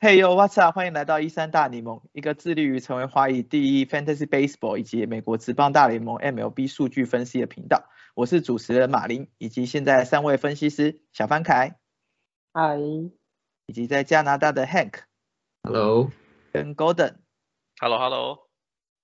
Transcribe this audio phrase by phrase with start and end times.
[0.00, 0.76] Hey yo，What's up？
[0.76, 7.90] 欢迎来到一三大联盟，一个致力于成为华语第一 Fantasy Baseball 以及美国职棒大联盟 MLB 数据分析的频道。
[8.14, 11.76] 我是主持人马林，以及现在三位分析师小范凯，
[12.52, 12.78] 嗨，
[13.66, 16.10] 以及在加拿大的 Hank，Hello，
[16.52, 18.47] 跟 Golden，Hello Hello。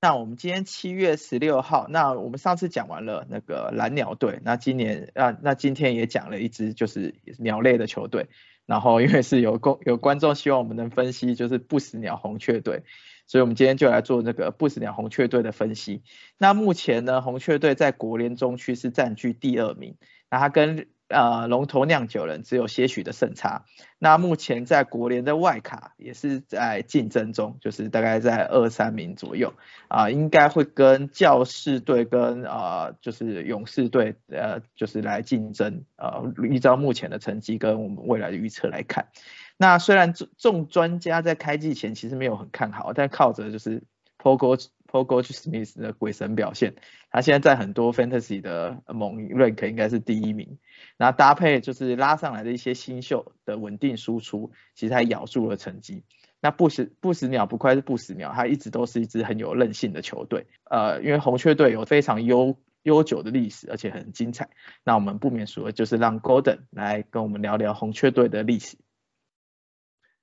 [0.05, 8.29] 那我们今天七月十六号，那我们上次讲完了那个蓝鸟队，那今年啊，那今天也讲了一支就是鸟类的球队。
[8.67, 12.83] 然后因为是有公 有观众希望我们能分析就是不死鸟红雀队，
[13.27, 16.03] 所以我们今天就来做那个不死鸟红雀队的分析。
[16.37, 19.97] 那目前呢，红雀队在国联中区是占据第二名，
[20.31, 23.65] 那它跟呃，龙头酿酒人只有些许的胜差。
[23.99, 29.53] 那目前在国联的外卡也是在竞争中，就是大概在二三名左右
[29.89, 39.09] 啊，应该会跟教士队跟啊，就是勇士队呃，就是来竞争呃，依照目前的成绩跟我们未来的预测来看，
[39.57, 43.83] 那虽然众专家在开季前其实没有很看好，但靠着就是
[44.19, 44.67] Pogo。
[44.91, 46.77] Pogo Smith 的鬼神表现，
[47.11, 50.59] 他现在在很多 Fantasy 的猛 rank 应该是第一名，
[50.97, 56.05] 然后搭配就是拉上来的一些新秀的稳定输出，其实还咬住了成绩。
[56.41, 60.47] 那不死不死鸟不愧是不死鸟，它一直都是一支很有韧性的球队。
[60.65, 64.51] 呃，因为红雀队有非常悠悠久的历史，而且很精彩。
[64.85, 68.77] 那我们不免说就是让 Golden 来跟我们聊聊红雀队的历史。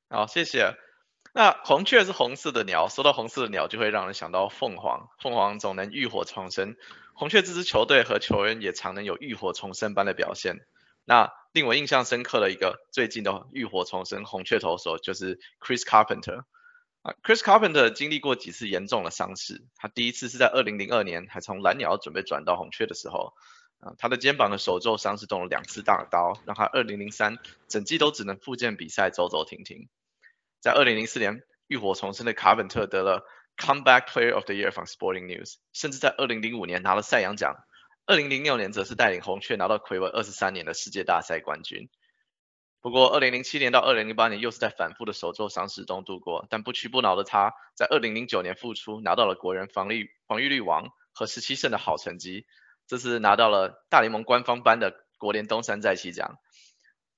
[0.10, 0.76] 好，谢谢。
[1.34, 5.10] 那红雀是红色的鸟，说到红色的鸟，就会让人想到凤凰。
[5.20, 6.76] 凤凰总能浴火重生，
[7.14, 10.60] 红雀这支球队和球员也常能有浴火重生般的表现。
[11.06, 16.44] 那令我印象深刻的一个最近的浴火重生红雀投手就是 Chris Carpenter。
[17.02, 23.34] 啊，Chris Carpenter 经历过几次严重的伤势，他第一次是在二零零二年还从蓝鸟准备转到红雀的时候，
[23.80, 29.88] 啊，他的肩膀的手肘伤是动了两次大刀，让他二零零三整季都只能复健比赛走走停停。
[30.62, 33.26] 在二零零四年浴火重生的卡本特得了
[33.58, 37.56] Comeback Player of the Year from Sporting News，甚至在二零零五年拿了赛扬奖。
[38.06, 41.90] 二零零六年则是带领红雀拿到魁违二十三年的世界大赛冠军。
[42.80, 52.46] 不过二零零七年到二零零八年又是在反复的手肘伤势中度过，但不屈不挠的他在二零零九年复出，拿到了国人防御防御率王和十七胜的好成绩。
[52.88, 56.38] 这次拿到了大联盟官方颁的国联东山再起奖。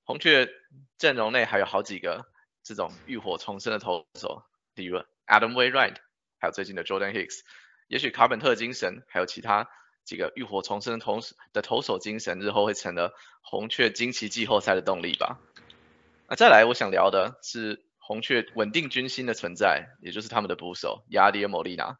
[0.03, 0.49] 红雀
[0.97, 2.25] 阵容内还有好几个。
[2.63, 4.43] 这种浴火重生的投手，
[4.75, 5.97] 例如 Adam Wainwright，
[6.39, 7.41] 还有最近的 Jordan Hicks，
[7.87, 9.69] 也许卡本特精神，还有其他
[10.05, 11.19] 几个浴火重生的投
[11.51, 15.41] 的投手精神，日后会成了红雀惊奇季后赛的动力吧。
[16.29, 21.97] 那再来，我想聊的是红雀稳定军心的存在，也就是他们的捕手亚迪尔·莫利纳。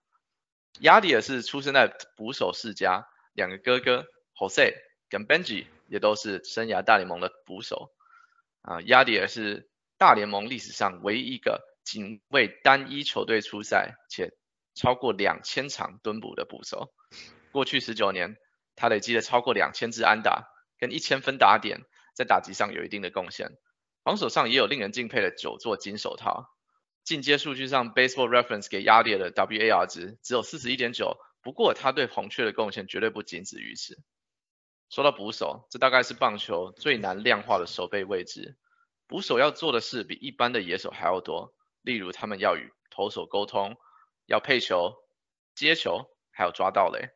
[0.80, 4.06] 亚迪尔是出生在捕手世家，两个哥哥
[4.40, 4.76] Jose
[5.10, 7.92] 跟 Benji 也都是生涯大联盟的捕手。
[8.62, 9.70] 啊，亚迪尔是。
[9.98, 14.32] 大联盟历史上唯一一个仅为单一球队出赛且
[14.74, 16.94] 超过两千场蹲捕的捕手。
[17.52, 18.36] 过去十九年，
[18.76, 20.48] 他累积了超过两千支安打
[20.80, 21.82] 跟一千分打点，
[22.16, 23.52] 在打击上有一定的贡献。
[24.04, 26.50] 防守上也有令人敬佩的九座金手套。
[27.06, 33.98] 进阶数据上，Baseball Reference 给压力的 WAR 值只有四十一点九，不过他对红雀的贡献绝对不仅止于此。
[34.90, 38.58] 说到捕手，这大概是棒球最难量化的守备位置。
[39.14, 41.54] 捕手要做的事比一般的野手还要多，
[41.84, 43.78] 例如他们要与投手沟通，
[44.26, 44.96] 要配球、
[45.54, 47.10] 接球，还有抓到垒。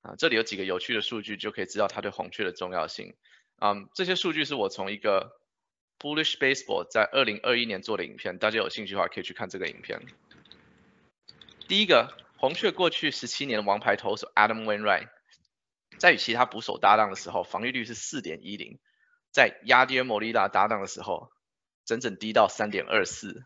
[0.00, 3.14] 啊，这里有几个有趣的数据，就可以知道他对红雀的重要性。
[3.60, 5.38] 嗯，这些数据是我从一个
[5.98, 10.00] Bullish Baseball 在二零二一年做的影片，大家有兴趣的话可以去看这个影片。
[11.68, 15.10] 第一个，红雀过去十七年的王牌投手 Adam Wainwright，
[15.98, 18.78] 在与其他捕手搭档的时候，防御率是四点一零。
[19.36, 21.30] 在亚迪尔·莫利纳搭档的时候，
[21.84, 23.44] 整整低到三点二四，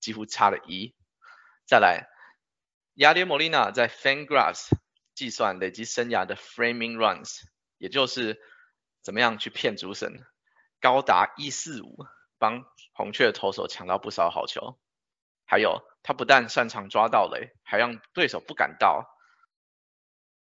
[0.00, 0.94] 几乎差了一。
[1.66, 2.08] 再来，
[2.94, 4.70] 亚迪尔·莫利娜在 FanGraphs
[5.14, 7.42] 计算累积生涯的 Framing Runs，
[7.76, 8.40] 也就是
[9.02, 10.24] 怎么样去骗主审，
[10.80, 12.06] 高达一四五，
[12.38, 12.64] 帮
[12.94, 14.78] 红雀投手抢到不少好球。
[15.44, 19.06] 还有，他不但擅长抓到垒，还让对手不敢到。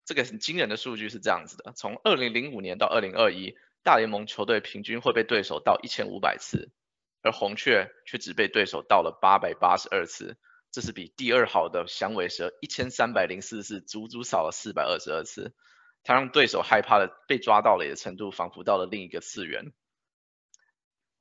[0.06, 3.58] 这个很惊人的数据是这样子的：从二零零五年到二零二一。
[3.88, 6.74] 大联盟球队平均会被对手到一千五百次，
[7.22, 10.38] 而红雀却只被对手到了八百八十二次，
[10.74, 15.56] 这是比第二好的响尾蛇一千三百零四次足足少了四百二十二次。
[16.04, 19.72] 他让对手害怕的被抓到了的程度，仿佛到了另一个次元。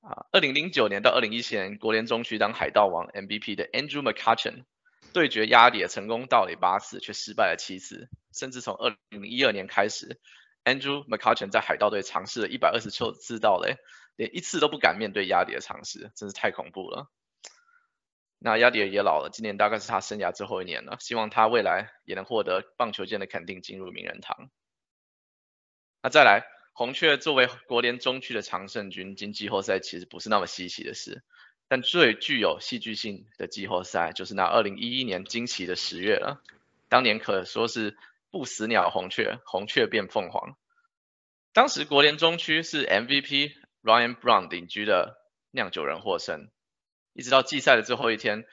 [0.01, 4.65] 啊，二零零九年到二零一七年国联中区当海盗王 MVP 的 Andrew McCutchen，
[5.13, 10.19] 对决压也成功盗垒八次，却失败了七次，甚至从二零一二年开始
[10.67, 13.77] ，Andrew McCutchen 在海盗队尝试了一百二十次盗垒，
[14.17, 17.09] 连一次都不敢面对压迪的尝试，真是太恐怖了。
[18.39, 24.51] 那亚迪尔也老了，今年大概是他生涯最后一年了，希望他未来也能获得棒球界的肯定，进入名人堂。
[26.03, 31.23] 那再来，红雀作为国联中区的常胜军，进季后赛其实不是那么稀奇的事。
[31.69, 36.43] 但最具有戏剧性的季后赛，就是那2011年惊奇的十月了。
[36.89, 37.97] 当年可说是
[38.37, 40.59] 不死鸟红雀，红雀变凤凰。
[41.55, 45.17] 当时国联中区是 MVP Ryan Brown 领居的
[45.51, 46.51] 酿酒人获胜。
[47.15, 48.45] 一直到季赛的最后一天，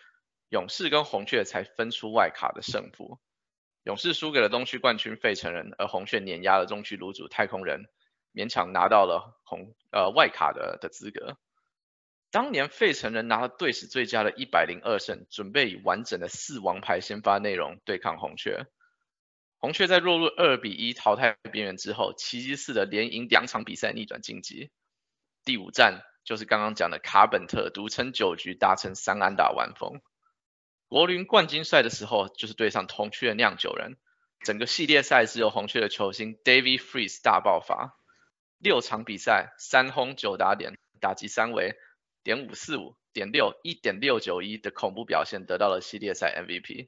[0.48, 3.20] 勇士跟红雀才分出外卡的胜负。
[3.84, 7.84] 勇士输给了东区冠军费城人，而红雀碾压了中区卤主太空人，
[8.34, 11.36] 勉强拿到了红呃外卡的的资格。
[12.32, 18.66] 当年费城人拿了队史最佳的一百零二胜，准备以完整的四王牌先发内容对抗红雀。
[19.64, 24.70] 红雀在落入二比一淘汰边缘之后，奇迹似的连赢两场比赛逆转晋级。
[25.46, 26.04] 第五战。
[26.26, 30.00] 就是刚刚讲的卡本特独撑九局达成三安打完封。
[30.88, 33.98] 国联冠军赛的时候，就是对上红雀的酿酒人。
[34.46, 38.00] 整个系列赛只有红雀的球星 David Freeze 大爆发，
[38.58, 41.76] 六场比赛三轰九打点，打击三围
[42.24, 46.88] 点五四五点六一点六九一的恐怖表现，得到了系列赛 MVP。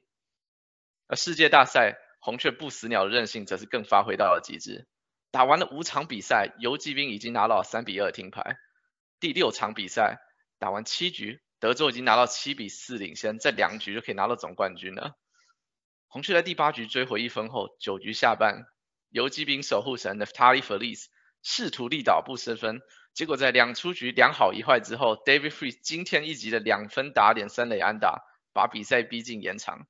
[1.08, 4.88] 而世界大赛红雀不死鸟的韧性则是更发挥到了极致。
[5.30, 8.58] 打完了五场比赛，游击兵已经拿到三比二停牌。
[9.20, 10.18] 第六场比赛
[10.58, 15.16] 打完七局，德州已经拿到七比四领先，在两局就可以拿到总冠军了。
[16.08, 18.64] 红雀在第八局追回一分后，九局下半，
[19.10, 21.04] 游击兵守护神 Neftali Feliz
[21.44, 22.80] 试图力倒不失分，
[23.14, 29.86] 结果在两出局两好一坏之后，David Freeze 惊天一集的两分打点三垒安打，把比赛逼近延长。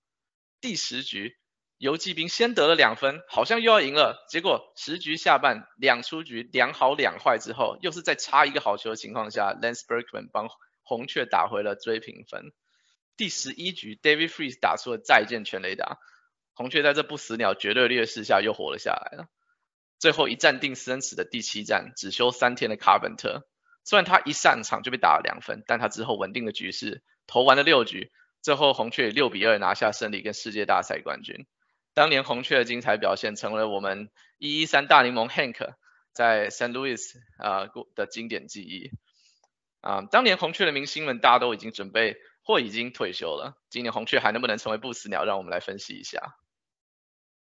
[0.61, 1.39] 第十局。
[1.79, 4.25] 游击兵先得了两分，好像又要赢了。
[4.31, 10.49] 结果十局下半两出局两好两坏之后，又是在差一个好球的情况下，Lance Berkman 帮
[10.83, 12.53] 红雀打回了追平分。
[13.19, 15.99] 第十一局，David Freeze 打出了再见全垒打，
[16.55, 19.27] 红雀在这不死鸟绝对劣势下又活了下来了。
[19.99, 23.47] 最后一战定生死的第七战，只休三天的卡本特，
[23.85, 31.47] 虽然他一上场就被打了两分，但他之后稳定的局势，投完了六局，最后红雀六比二拿下胜利跟世界大赛冠军。
[31.97, 35.77] 当年红雀的精彩表现，成为了我们一一三大联盟 Hank
[36.13, 38.91] 在 San Luis 啊的经典记忆。
[39.81, 43.57] 啊，当年红雀的明星们，大家都已经准备或已经退休了。
[43.71, 45.25] 今年红雀还能不能成为不死鸟？
[45.25, 46.37] 让我们来分析一下。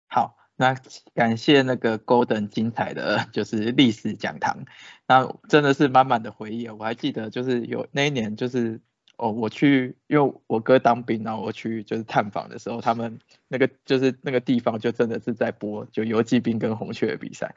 [0.06, 0.76] 好，那
[1.12, 4.64] 感谢那个 Golden 精彩的就是历史讲堂，
[5.08, 6.68] 那真的是满满的回忆。
[6.68, 8.80] 我还记得就是有那一年就是。
[9.18, 13.18] 哦，我去，因为我哥当兵，然后我去就是探访的时候，他们
[13.48, 17.54] 那个就是那个地方就真的是在播就游击兵跟红雀的比赛，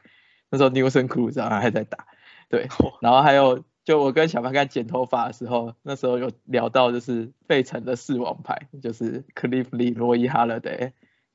[0.48, 2.06] 那时候 Newson Cruz 还在打，
[2.48, 2.66] 对，
[3.02, 10.70] 然后还有就我跟小白干剪头发的时候，那时候有聊到就是费城的四王牌，就是 Cliff Lee、罗伊哈勒德，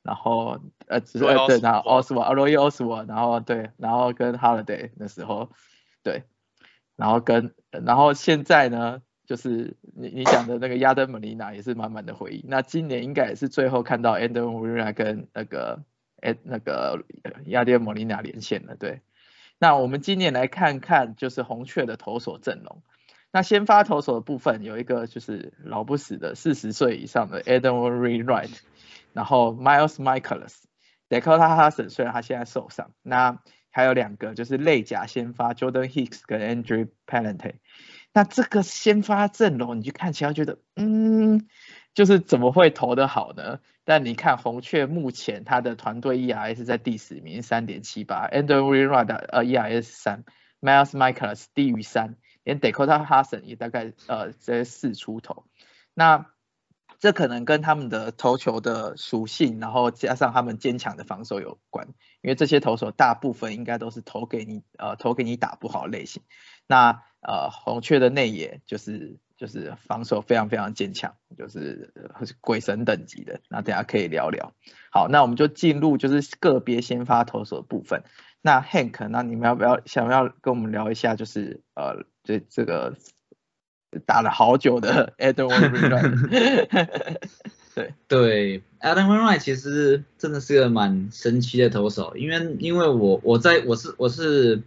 [0.01, 5.51] 然后呃只是对，然后奥斯瓦、罗伊奥斯瓦，然后对，然后跟 Holiday 那时候
[6.01, 6.23] 对，
[6.95, 9.03] 然后跟然后现在呢？
[9.25, 12.45] 就是你你讲的那个亚登·莫里纳也是满满的回忆。
[12.47, 15.83] 那今年应该也是最后看到安德·莫里纳跟那个
[16.21, 17.03] 诶那个
[17.45, 18.75] 亚登·莫里纳连线了。
[18.75, 19.01] 对，
[19.59, 22.81] 那我们今年来看看就是红雀的投手阵容。
[23.31, 28.57] 那先发投手的部分有一个就是老不死的四十岁以上的 Adam Wainwright，
[29.11, 33.39] 然后 Miles Michaelis，Dakota Hudson 虽然他现在受伤，那
[33.71, 37.55] 还有两个就是类甲先发 Jordan Hicks 跟 Andrew Palante。
[38.15, 41.49] 那这个先发阵容，你就看起来觉得，嗯，
[41.93, 43.59] 就是怎么会投得好呢？
[43.83, 50.23] 但你看红雀目前他的团队 ERS 在第十名，三点七八，Andrew r a 呃 ERS 三
[50.61, 55.43] ，Miles Michaelis 低于三，连 Dakota Hudson 也大概呃在四出头。
[55.93, 56.27] 那
[56.97, 61.89] 这可能跟他们的投球的属性，然后加上他们坚强的防守有关，
[62.21, 66.23] 因为这些投手大部分应该都是投给你呃投给你打不好类型。
[66.67, 71.91] 那呃，红雀的内野就是就是防守非常非常坚强，就是
[72.39, 73.41] 鬼神等级的。
[73.49, 74.53] 那等下可以聊聊。
[74.91, 78.03] 好，那我们就进入就是个别先发投手的部分。
[78.43, 82.95] 那 Hank，那你们要不要想要跟我们聊一下，就是呃这这个
[84.05, 87.19] 打了好久的 Adam Wainwright？
[87.73, 94.61] 对对，Adam Wainwright 其实真的是个蛮神奇的投手，因为因为我我在我是我是。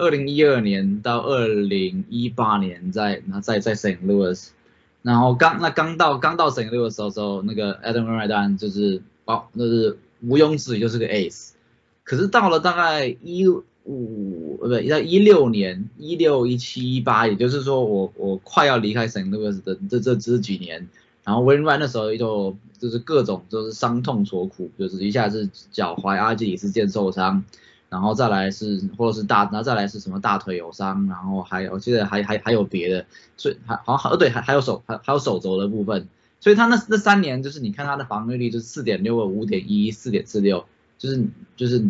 [0.00, 4.48] 二零一二年到二零一八年，在那在在 Saint Louis，
[5.02, 11.50] 然后刚那刚到刚到圣六的时候，时候那个 Adam Wainwright 当然就是哦，那是毋庸置疑就是个 ace。
[12.02, 20.88] 可是到了大概一五呃不在一六年一六一七一八，也就是说我我快要离开圣六的这这这几年，
[21.24, 27.44] 然后 Wainwright 那时候就就是各种就是伤痛所苦，就是一下是脚踝阿基里斯腱受伤。
[27.90, 33.04] 然后再来是，或者是大，然后再来是什么大腿有伤，然后还有，我记得还还还有别的，
[33.36, 36.06] 所以还好像，呃对，还还有手，还还有手肘的部分，
[36.38, 40.64] 所以他那那三年就是你看他的防御率就是四点六二、五点一、四点四六，
[40.98, 41.84] 就是就是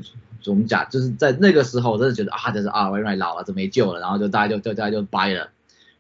[0.47, 5.51] 我们讲就是在那个时候，我真的觉得啊，就是啊，微软老了，就没救了，然后就大家就就大家就掰了，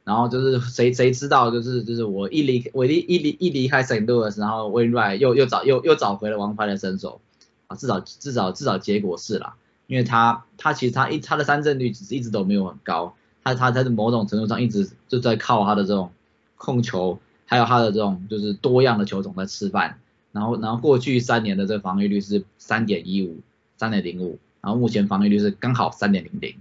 [0.04, 7.20] 然后就是谁谁知道就是就是我一离我一一离一离开 Saint Louis，然后微软又又找又又找回了王牌的身手
[7.66, 9.56] 啊，至少至少至少结果是啦。
[9.90, 16.12] 因为他他其实他一他的三振率其实一直都没有很高，他他他在某种程度上一直就在靠他的这种
[16.56, 19.98] 控球，还有他的这种就是多样的球种在吃饭，
[20.30, 23.40] 然后然后过去三年的这个防御率是三点一五
[23.78, 26.54] 三点零五，然后目前防御率是刚好三点零零，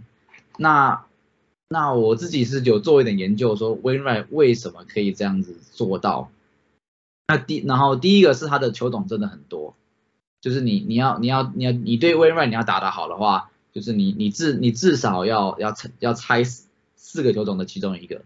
[0.58, 1.06] 那
[1.68, 6.32] 那我自己是有做一点研究说 Winry 为什么可以这样子做到，
[7.28, 9.76] 那第然后第一个是他的球种真的很多。
[10.42, 18.22] 就是你你要你要你要你对 w i n r i g h t 你要打得好的话，就是你你至你至少要要猜要猜四四个球种的其中一个，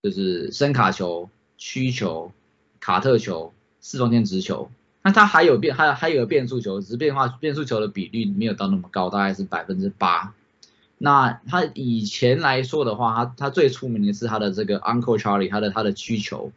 [0.00, 2.30] 就是声卡球、曲球、
[2.78, 4.70] 卡特球、四中线直球。
[5.02, 10.34] 那它还有变还还有个变速球，只是变化变速球的比率没有到那么高，大概是百分之八。
[10.98, 16.52] 那他以前来说的话，他他最出名的是他的这个 Uncle Charlie，他的他的曲球。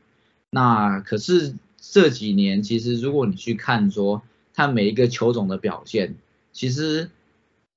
[0.52, 4.22] 那可是这几年其实如果你去看说。
[4.60, 6.16] 看每一个球种的表现，
[6.52, 7.10] 其实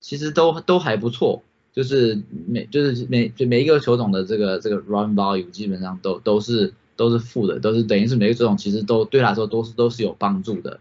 [0.00, 10.80] 其实都都还不错，就是每就是每就每一个球种的这个这个 run value 基本上都都是都是负的，都是等于是每个球种其实都对他来说都是都是有帮助的。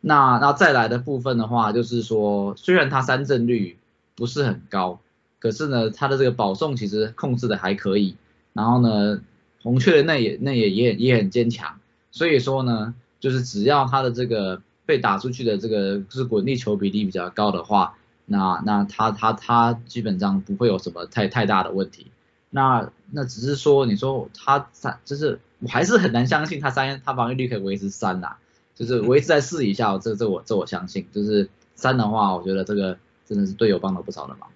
[0.00, 3.76] 那那再来的部分的话，就是说虽然他三振率
[4.16, 4.98] 不是很高，
[5.40, 8.16] 可是呢他的这个保送其实控制的还可以，
[8.54, 9.20] 然后呢
[9.62, 11.78] 红雀的那也那也也也很坚强，
[12.12, 14.62] 所以说呢就是只要他的这个。
[14.88, 22.10] 被打出去的这个是滚地球比例比较高的话，那那他他他基本上不会有什么太太大的问题。
[22.48, 28.36] 那那只是说你说他三就是我还是很难相信他三他防御率可以维持三呐，
[28.74, 34.48] 就是我一直在试一下，这这我这我相信，就是三的话，我觉得这个真的是队友帮了不少的忙。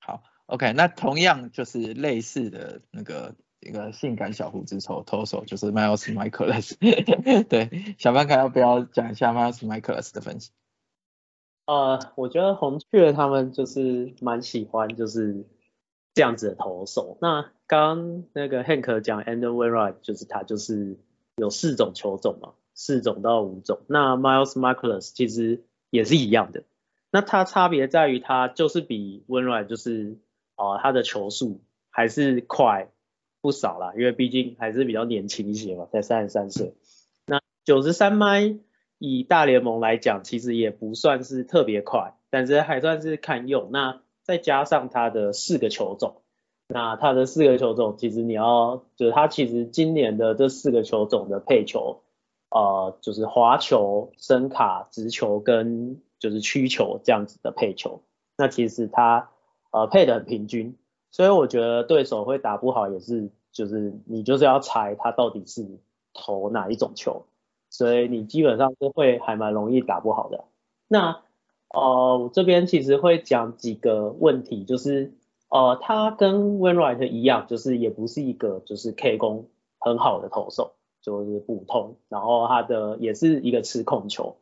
[0.00, 3.34] 好，OK，那同样就是类似的那个。
[3.60, 6.76] 一个性感小胡子头投手就是 Miles Michaelis，
[7.48, 10.52] 对，小班看要不要讲一下 Miles Michaelis 的分析？
[11.66, 15.44] 呃，我觉得红雀他们就是蛮喜欢就是
[16.14, 17.18] 这样子的投手。
[17.20, 20.96] 那刚那个 Hank 讲 Andrew Wainwright，就是他就是
[21.36, 23.80] 有四种球种嘛，四种到五种。
[23.86, 26.62] 那 Miles Michaelis 其实也是一样的。
[27.10, 30.16] 那它差别在于它就是比 Wainwright 就是
[30.54, 31.60] 啊，他的球速
[31.90, 32.88] 还是快。
[33.48, 36.74] 不少啦，因为毕竟还是比较年轻一些嘛，才三十三岁。
[37.24, 38.58] 那九十三迈
[38.98, 43.70] 以大联盟来讲，其实也不算是特别快，但是还算是堪用。
[43.72, 46.20] 那再加上他的四个球种，
[46.68, 52.02] 那他的四个球种，其实你要就是他其实今年的这四个球种的配球，
[52.50, 58.02] 呃，就是滑球、声卡、直球跟就是曲球这样子的配球，
[58.36, 59.30] 那其实他
[59.70, 60.76] 呃配的很平均。
[61.10, 65.66] 所以我觉得对手会打不好，也是就是你就是要猜他到底是
[66.14, 67.24] 投哪一种球，
[67.70, 70.44] 所以你基本上是会还蛮容易打不好的。
[70.86, 71.22] 那
[71.74, 75.12] 呃，我这边其实会讲几个问题，就是
[75.48, 79.48] 呃，他跟 Winright 一样，就是也不是一个就是 K 攻
[79.80, 84.36] 很好的投手，就是普通，然后他的也是一个吃控球，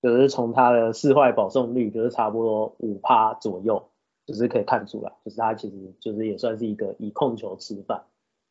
[0.00, 3.82] 就是从他的四坏保送率就是差不多五趴左右。
[4.26, 8.04] 就是可以看出来，就是他其实就是也算是一个以控球吃饭，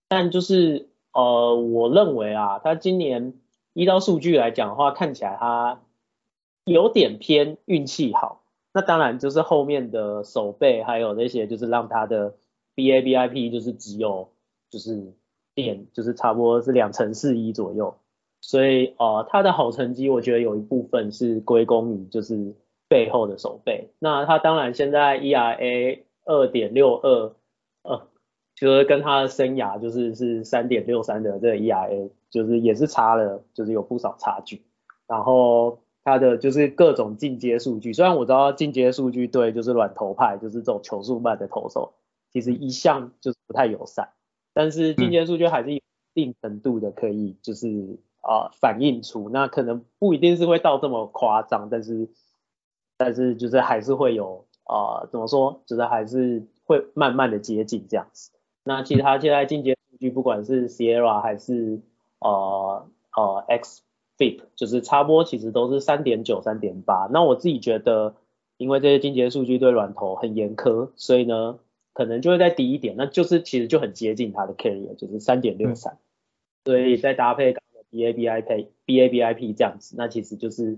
[0.09, 3.35] 但就是呃，我认为啊，他今年
[3.71, 5.79] 依照数据来讲的话，看起来他
[6.65, 8.41] 有点偏运气好。
[8.73, 12.35] 那当然就是后面的手背还有那些，就是让他的
[12.75, 14.29] BABIP 就是只有
[14.69, 15.13] 就是
[15.55, 17.95] 点就是差不多是两成四一左右，
[18.41, 22.55] 所以呃，他的好成绩我觉得有一部分是归功于就是。
[22.91, 27.35] 背后的手背，那他当然现在 ERA 二点六二，
[27.83, 28.07] 呃，
[28.59, 34.61] 就是跟他的生涯就是是三点六三的这个 ERA，就是也是差了，就是有不少差距。
[35.07, 41.93] 然后他的就是各种进阶数据，虽然我知道进阶数据对就是软头派，就是这种球速慢的投手，
[42.31, 44.09] 其实一向就是不太友善，
[44.53, 45.79] 但是进阶数据还是有
[46.13, 52.09] 定程度的可以就是啊、反映出，那可能不一定是会到这么夸张，但是
[52.97, 58.31] 但是就是还是会有啊、怎么说，就是还是会慢慢的接近这样子。
[58.63, 61.81] 那其他现在进阶数据，不管是 Sierra 还是
[62.19, 63.81] 呃呃 X
[64.17, 67.07] FIP，就是插播其实都是三点九、三点八。
[67.11, 68.15] 那我自己觉得，
[68.57, 71.59] 因为这些进阶数据对软头很严苛，所以呢，
[71.93, 75.97] 可能就会再低一点，那就是其实就很接近它的 carrier，就是三点六三。
[76.65, 80.77] 所以再搭配刚刚的 BABIP、BABIP 这样子，那其实就是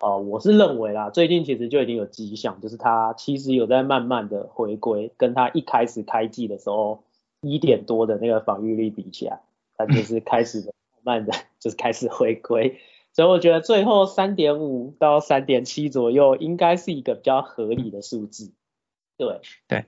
[0.00, 7.02] 呃，我是认为啦，最近其实就已经有迹象，就是它其实有在慢慢的回归，跟它一开始开季的时候
[7.42, 9.40] 一点多的那个防御率比起来，
[9.76, 10.72] 它就是开始
[11.02, 12.80] 慢慢的就是开始回归，
[13.12, 18.52] 所以我觉得最后三点五到三点七左右应该是一个比较合理的数字。
[19.18, 19.86] 对对，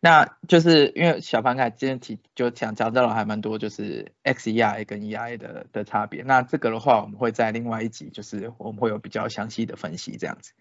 [0.00, 6.22] 那就是因为小凡凯今天提就讲讲到了还蛮多，就是 XERA 跟 ERA 的的差别。
[6.22, 10.52] 那这个的话，我们会在另外一集，就是我们会有比较详细的分析这样子。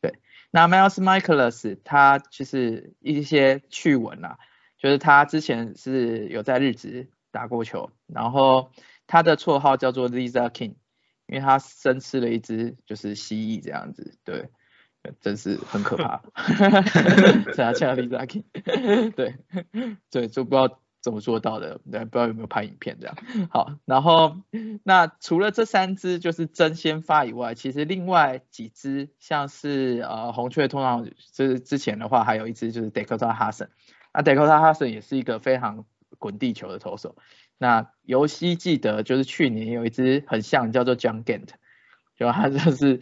[0.00, 0.14] 对，
[0.50, 4.38] 那 Miles Michaelis 他就是一些趣闻啦，
[4.80, 8.72] 就是他之前是有在日职打过球，然后
[9.06, 10.74] 他的绰号叫做 Lisa King，
[11.28, 14.50] 因为他生吃了一只就是蜥蜴这样子，对。
[15.22, 16.20] 真是很可怕，
[17.54, 18.44] 是啊，像 Lisa King，
[19.12, 19.34] 对
[20.10, 23.16] 对，就不知道怎么做到的，对，不知道有没有拍影片这样。
[23.50, 24.36] 好，然后
[24.82, 33.68] 那除了这三只就是真先发以外，其实另外几只像是呃红雀，通常就是之前的话还有一只就是 Dakota Hudson，
[34.12, 35.84] 那 Dakota Hudson 也是一个非常
[36.18, 37.16] 滚地球的投手。
[37.58, 41.48] 那尤西记得就是去年有一只很像叫做 John Gant，
[42.16, 43.00] 就他就是。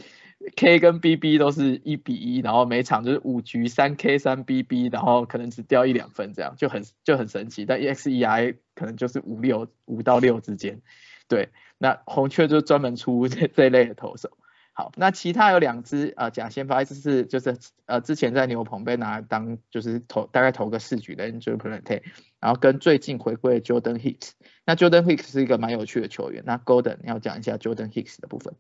[0.55, 7.67] K 跟 BB 都是一比一，然后每场就是五局三 K 三 BB，然后可能只掉一两分这样，就很就很神奇。
[7.67, 10.81] 但 EXEI 可能就是五六五到六之间，
[11.27, 11.49] 对。
[11.77, 14.39] 那红雀就专门出 这这类的投手。
[14.79, 22.05] 好，那其他有两只呃假先发，一只是就是呃之前在牛棚被拿来当就是投大概投个四局的 Andrew Plante，
[22.39, 24.35] 然后跟最近回归的 Jordan Hicks。
[24.65, 26.45] 那 Jordan Hicks 是一个蛮有趣的球员。
[26.47, 28.55] 那 Golden 要讲一下 Jordan Hicks 的部分。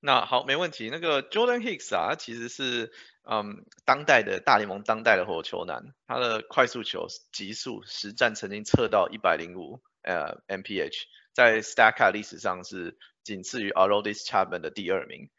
[0.00, 0.90] 那好，没问题。
[0.90, 2.90] 那个 Jordan Hicks 啊，他其实是
[3.22, 15.30] 嗯当代的大联盟当代的火球男，他的快速球极速实战曾经测到一百零五呃 mph，在 Stacks 历史上是仅次于 Aroldis Chapman 的第二名。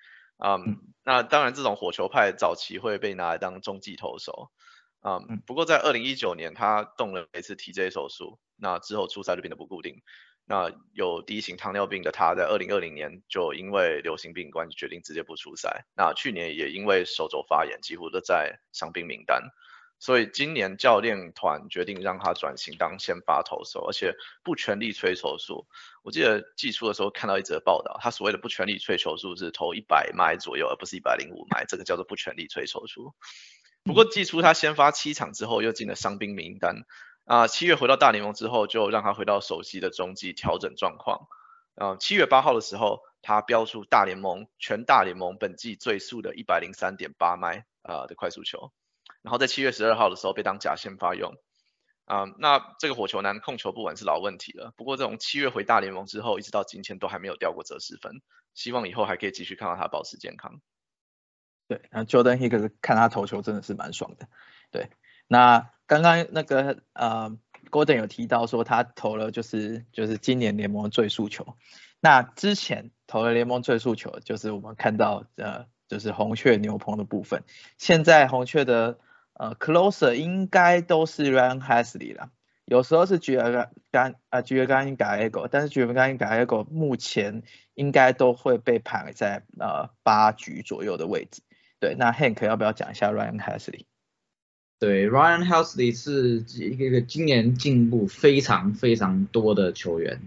[0.44, 4.52] 嗯，那当然这种火球派早期会被拿来当中继投手。
[5.02, 10.02] 嗯，不过在二零一九年他动了一次 TJ 手术，那之后出赛就变得不固定。
[10.46, 15.86] 那有第一型糖尿病的他，在二零二零年就因为流行病关系决定直接不出赛。
[15.96, 19.44] 那去年也因为手肘发炎，几乎都在伤病名单。
[20.02, 25.68] 所以今年教练团决定让他转型当先发投手，而且不全力催球数。
[26.02, 33.14] 我记得季初的时候看到一则报道，他所谓的不全力催球数是投一百迈左右，而不是一百零五迈，这个叫做不全力催球数。
[33.84, 36.84] 不过季初他先发七场之后，又进了伤兵名单。
[37.26, 41.28] 啊，七月回到大联盟之后，就让他回到熟悉的中继调整状况。
[41.76, 48.74] 啊，七月八号的时候，他标出大联盟全大联盟本季最速的一百零三点八迈啊的快速球。
[49.21, 51.34] 然后在七月十二号的时候被当假先发用。
[52.05, 54.73] 啊，那这个火球男控球不稳是老问题了。
[54.75, 58.21] 不过这种七月回大联盟之后，一直到今天都还没有掉过折十分。
[58.53, 60.60] 希望以后还可以继续看到他保持健康。
[61.69, 64.27] 对，那 Jordan Hicks 看他投球真的是蛮爽的。
[64.71, 64.89] 对。
[65.27, 67.38] 那刚刚那个呃
[67.69, 71.55] ，Gordon 有提到说他投了就是就是今年联盟最速球，
[72.01, 77.45] 那之前投了联盟最速球就是我们看到呃就是红雀牛棚的部分，
[77.77, 78.99] 现在红雀的
[79.41, 82.30] 呃 closer 应该都是 Ryan Hasley 了，
[82.65, 85.99] 有时候是 g i a 干啊 g i a g a n Gallego，但是 g i a g
[85.99, 87.41] a n Gallego 目前
[87.73, 91.41] 应该都会被排在呃八局左右的位置，
[91.80, 93.86] 对，那 Hank 要不要讲一下 Ryan Hasley？
[94.77, 100.21] 对，Ryan Helsley 是一个一个今年进步非常非常多的球员，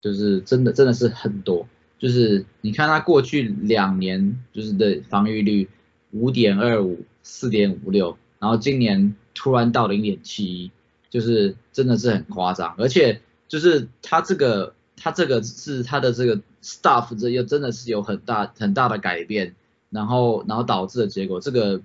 [0.00, 5.68] 就是真的真的是很多，就是你看他过去两年就是的防御率
[6.12, 10.70] 五点二五、四点五六，然后今年突然到零点七一，
[11.08, 19.54] 就是真的是很夸张，而且就是他这个他这个是他的这个 staff 这又真的是有很大很大的改变，
[19.88, 21.80] 然后然后导致的结果这个。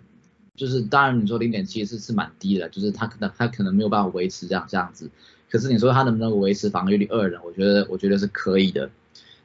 [0.58, 5.10] 就是当然你说零点七是是蛮低的，就是他可能他可能没有办法维持这样这样子，
[5.50, 8.90] 可是你说他能不能维持防御率二人，我觉得我觉得是可以的。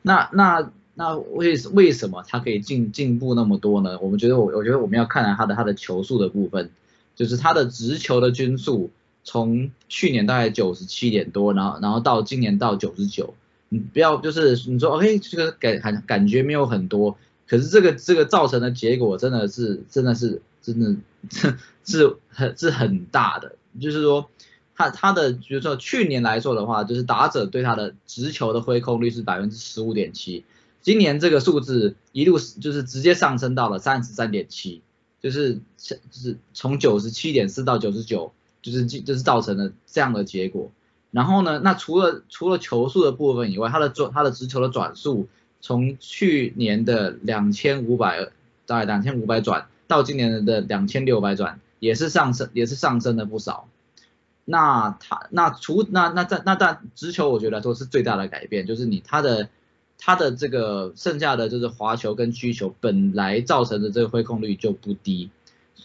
[0.02, 3.96] 那那那为为什么他可以进进步那么多呢？
[4.00, 6.72] 我们觉得我我觉得我们要看看他的他的球速的部分，
[7.14, 8.90] 就是他的直球的均速
[9.22, 13.34] 从去年大概九十七点多，然后然后到今年到九十九，
[13.68, 20.96] 你不要就是你说 OK 这个感感感觉没有很多，可是这个这个造成的结果真的是真的是真的
[21.30, 24.28] 是是很是很大的，就是说
[24.76, 30.44] 他他的比如说去年来说的话，就是打者对他的直球的挥空率是百分之十五点七，
[30.82, 34.82] 今年这个数字一路就是直接上升到了三十三点七，
[35.24, 38.32] 就是就是从九十七点四到九十九。
[38.64, 40.70] 就是就是造成了这样的结果，
[41.10, 45.28] 然后呢，那除了除了球速的部分以外，它的转它的直球的转速
[45.60, 48.30] 从去年的两千五百
[48.64, 53.68] 大概两千五百转到今年的两千六百转，也是上升也是上升了不少。
[54.46, 59.50] 那它那除那那在那但直球我觉得说是最大的改变，就是你它的
[60.06, 65.30] 它的这个剩下的就是滑球跟曲球本来造成的这个挥空率就不低。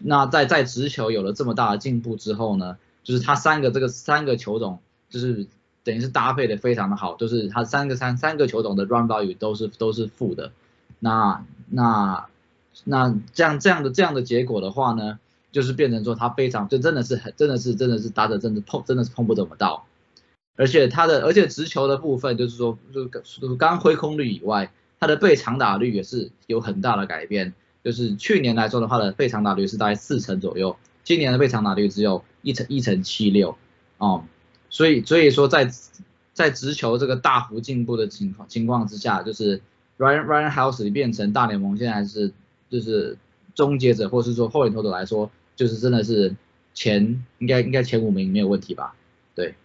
[0.02, 4.80] 那在在直球有了这么大的进步之后呢，就是它三个这个三个球种
[5.10, 5.48] 就是
[5.86, 10.52] 等于是搭配的非常的好，就是它三个三三个球种的 run value 都是都是负的，
[11.00, 12.28] 那那
[12.84, 15.18] 那这样这样的这样的结果的话呢，
[15.54, 19.86] 就是变成说它非常就真的是很真的是真的是打者真的碰真的是碰不怎么到，
[20.60, 24.70] 而且它的而且直球的部分就是说就是刚挥空率以外，
[25.00, 27.54] 它的被长打率也是有很大的改变。
[27.82, 33.58] 就是去年来说的话呢被长打率是大概四成左右，今年的被长打率只有一成一成七六
[34.00, 34.26] 哦，
[34.70, 35.72] 所以所以说在
[36.34, 39.62] 在直球这个大幅进步的情况情况之下，就是
[39.98, 42.34] Ryan Ryan House 变成大联盟现在是
[42.70, 43.18] 就是
[43.56, 46.36] 终结者，或是说后援投手来说，就是真的是
[46.74, 48.94] 前应该应该前五名没有问题吧？
[49.36, 49.56] 对，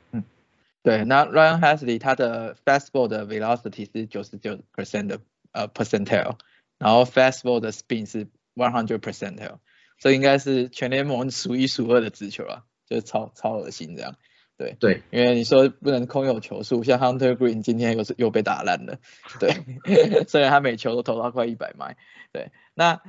[0.84, 5.18] 对，那 Ryan Hasley 他的 fastball 的 velocity 是九十九 percent 的
[5.50, 6.36] 呃 percentile。
[6.76, 9.58] 然后 fastball 的 spin 是 one hundred percentile，
[9.98, 14.16] 这应该是全联盟数一数二的直球啊，就是超超恶心这样。
[14.58, 18.98] 对对，因为你说不能空有球数，像 Hunter Green 今天又是又被打烂了。
[19.40, 19.54] 对，
[20.28, 21.96] 虽然他每球都投到快一百迈。
[22.32, 23.00] 对，那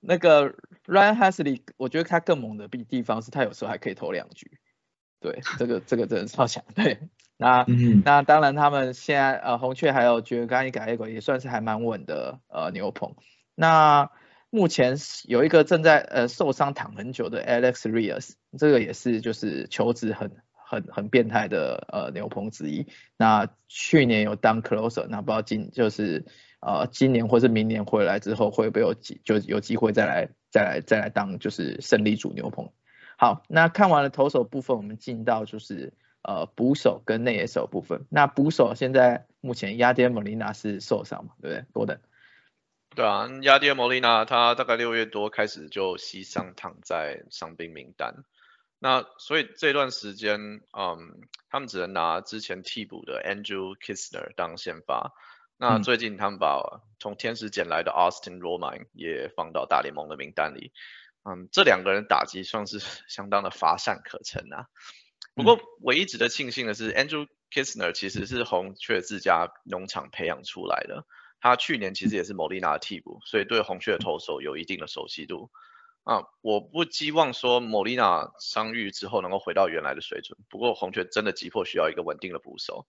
[0.00, 0.54] 那个
[0.86, 4.58] Ryan Hasley，我觉得他更猛的地地方是他有时候还可以投两局。
[5.20, 6.64] 对，这个这个真的超强。
[6.74, 6.98] 对，
[7.40, 7.64] 那
[8.04, 13.16] 那当然他们现在呃红雀还有觉得刚一改一个也算是还蛮稳的呃牛棚。
[13.54, 14.10] 那
[14.50, 22.86] 目前有一个正在呃受伤躺很久的 Alex Rios，这个也是就是球质很很很变态的呃牛棚之一。
[23.16, 26.26] 那去年有当 closer，那不知道今就是
[26.60, 32.70] 呃今年或是明年回来之后会不会有机就有机会再来再来再来当就是胜利主牛棚。
[33.16, 38.06] 好，那看完了投手部分，我们进到就是呃捕手跟内野手部分。
[38.10, 41.64] 那捕手现在目前亚迪莫利纳是受伤嘛，对不对？
[41.72, 41.98] 多等。
[42.94, 48.24] 对啊，亚迪莫利纳他大概六月多开始就膝伤躺在伤病名单。
[48.80, 55.12] 那所以这段时间，嗯，他们只能拿之前替补的 Andrew Kistner 当先发。
[55.56, 60.72] 那最近他们把从天使捡来的 Austin Romine 也放到大联盟的名单里。
[61.22, 64.68] 嗯，这两个人打击算是相当的乏善可陈啊。
[65.34, 71.06] 不过唯一值得庆幸的是，Andrew Kistner 其实是红雀自家农场培养出来的。
[71.40, 75.50] 他去年其实也是莫利纳的替补，所以对红雀的投手有一定的熟悉度。
[76.04, 80.38] 啊，我不期望说莫利纳伤愈之后能够回到原来的水准。
[80.48, 82.86] 不过红雀真的急迫需要一个稳定的捕手。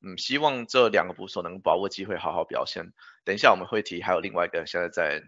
[0.00, 2.92] 嗯，希望这两个捕手能把握机会好好表现。
[3.24, 5.22] 等一下我们会提还有另外一个现在在。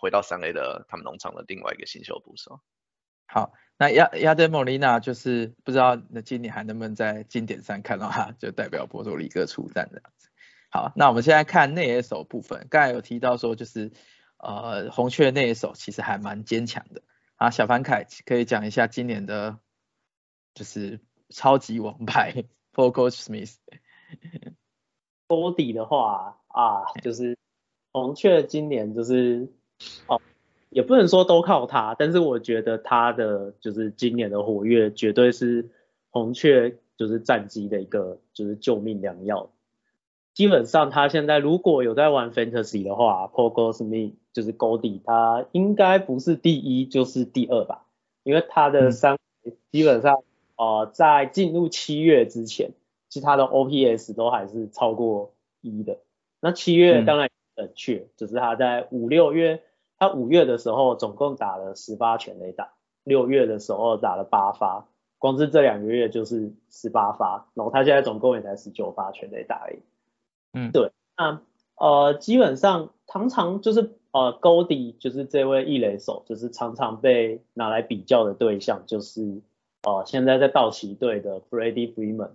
[0.00, 2.60] 回到三 A 的他们农场的另外一个新秀捕手。
[3.26, 10.28] 好，那亚亚德莫利纳就是不知道那今年还能不能在经典上看到他，就代表波多黎各出战这样子。
[10.70, 13.92] 好，那我们现在看内野手部分，刚才有提到说就是
[14.38, 17.02] 呃红雀内野手其实还蛮坚强的
[17.36, 17.50] 啊。
[17.50, 19.58] 小凡凯可以讲一下今年的，
[20.54, 23.56] 就是超级王牌 Paul Smith。
[25.26, 27.38] 波底的话啊，就是
[27.92, 29.52] 红雀今年就是。
[30.06, 30.22] 哦，
[30.74, 35.70] 也不能说都靠他，但是我觉得他的就是今年的活跃，绝对是
[36.10, 39.50] 红雀就是战绩的一个就是救命良药。
[40.34, 47.86] 基本上他现在如果有在玩 Fantasy 的话 Goldschmidt 就是 Goldie，他应该不是第一就是第二吧，
[48.24, 49.16] 因为他的三
[49.70, 50.24] 基本上
[50.56, 52.72] 呃在进入七月之前，
[53.08, 55.98] 其他的 OPS 都还是超过一的。
[56.40, 57.30] 那七月当然。
[57.56, 59.62] 冷却，只是他在五六月，
[60.04, 62.72] 他五月的时候总共打了十八拳雷打，
[63.04, 64.86] 六月的时候打了八发，
[65.18, 69.78] 光是这两个月就是十八发，然后他现在总共也才十九发全雷打而已。
[70.52, 71.40] 嗯，对，那
[71.76, 79.40] 呃基本上常常就是呃高迪就是这位异垒手，就是常常被拿来比较的对象，就是
[79.84, 82.32] 呃现在在道奇队的 Freddie Freeman，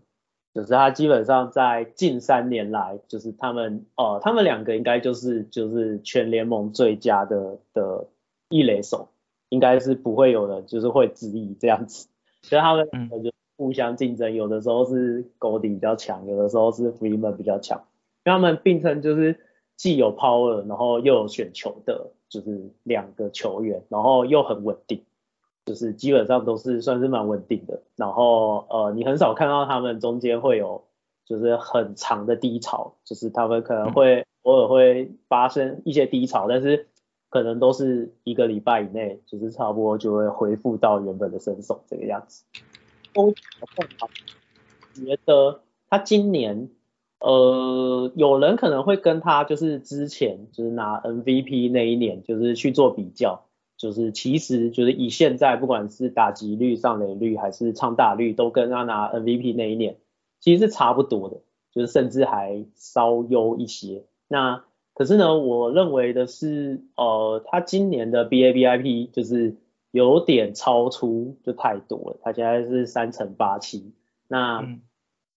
[0.53, 8.07] 就是他基本上在近三年来，就是他们呃他们两个应该就是就是全联盟最佳的的
[8.49, 9.09] 一垒手，
[9.49, 12.07] 应该是不会有人就是会质疑这样子，
[12.41, 17.83] 所以他们两个就互相竞争，有的时候是 Goldie 比较强，有的时候是 Freeman 比较强，
[18.25, 19.39] 因为他们并称就是
[19.75, 25.03] 既有 power，然后又有选球的，就是两个球员，然后又很稳定。
[25.69, 30.86] 就是基本上都是算是蛮稳定的，然后呃，你很少看到他们中间会有
[31.27, 36.88] 就是很长的低潮，就是他们可能会偶尔会发生一些低潮，但是
[37.29, 42.45] 可能都是一个礼拜以内，就是差不多就会恢复到原本的身手这个样子。
[43.13, 43.32] 我
[44.95, 46.71] 觉得他今年
[47.19, 53.45] 呃，有人可能会跟他就是之前就是拿 MVP 那一年就是去做比较。
[53.79, 59.95] 就是其实就是以现在不管是打击率、上垒率还是长打率，都跟他拿 MVP 那一年
[60.41, 61.37] 其实是差不多的，
[61.71, 64.03] 就是甚至还稍优一些。
[64.27, 69.55] 那可是呢，我认为的是，呃，他今年的 BABIP 就是
[69.91, 72.17] 有点超出，就太多了。
[72.21, 73.93] 他现在是三乘八七，
[74.27, 74.67] 那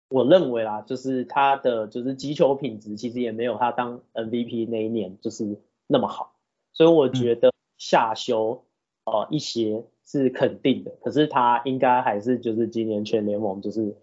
[0.09, 6.33] 我认为啦，就是他的就是击球品质其实也没有他当 MVP 那一年就是那么好，
[6.73, 7.50] 所以我觉得。
[7.81, 8.63] 下修
[9.05, 13.97] 呃一些是肯定的，可是他应该还是就是今年全联盟就是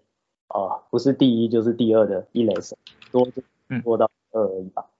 [0.49, 2.77] 呃不是第一就是第二的一垒手，
[3.12, 3.29] 多
[3.85, 4.91] 多到二而已吧。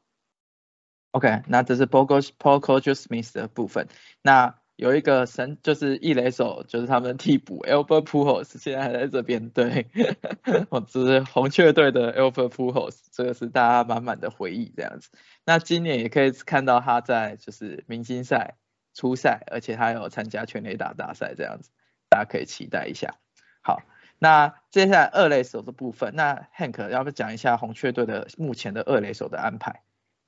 [1.11, 3.88] OK，那这是 p o k o p o k o Smith 的部分。
[4.23, 9.87] 那有一个神就是一垒手，就是他们替补 Albert Pujols 现在还在这边，对，
[10.71, 15.09] 我只是红雀队的 Albert Pujols，这个是大家满满的回忆这样子。
[15.45, 18.57] 那今年也可以看到他在就是明星赛。
[18.99, 21.71] 初赛，而且他有参加全垒打大赛这样子，
[22.09, 23.15] 大家可以期待一下。
[23.63, 23.81] 好，
[24.19, 29.83] 那接下来二垒手的部分，那 Hank 要不讲一下红雀队的目前的二垒手的安排？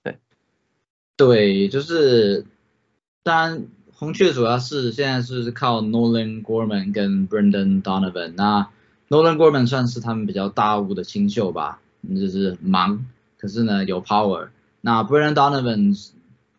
[0.05, 0.19] 对，
[1.17, 2.47] 对，就是
[3.25, 8.71] 当然红雀主要是现在是靠 Nolan Gorman 跟 Brendan Donovan，那
[9.09, 13.05] Nolan Gorman 算是他们比较大物的新秀吧，就是忙，
[13.37, 14.51] 可是呢有 power。
[14.81, 16.13] 那 Brendan Donovan。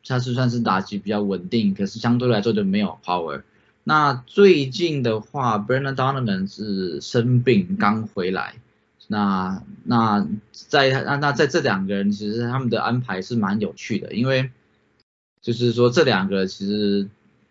[0.05, 3.43] 他是算是打击比较稳定，可是相对来说就没有 power。
[3.83, 8.55] 那最近的话，Brandon Donovan 是生病刚回来。
[9.07, 14.51] 那那在那那在这两个人其实他们的安排是蛮有趣的，因为
[15.41, 17.09] 就是说这两个其实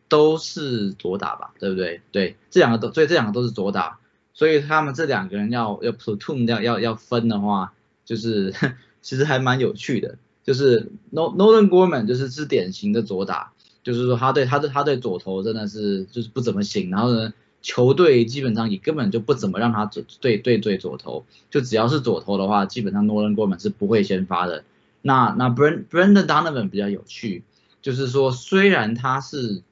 [0.09, 2.01] 都是左打吧，对不对？
[2.13, 3.99] 对，这两个都所以这两个都是左打，
[4.33, 7.75] 所以他们这两个人要要 platoon 要要要分的话，
[8.07, 8.55] 就是
[9.03, 10.17] 其实还蛮有趣的。
[10.43, 24.65] 就是 Nolan Gorman 就是是典型的左打，就是说他对他对他对左投真的是就是不怎么行，然后呢球队基本上也根本就不怎么让他左对对对左投，就只要是左投的话，基本上 Nolan Gorman 是不会先发的。
[25.03, 27.45] 那那 Brand Brandon Donovan 比较有趣，
[27.83, 29.63] 就是说虽然他是